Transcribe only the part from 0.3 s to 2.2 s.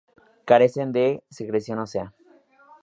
Carecen de secreción ósea.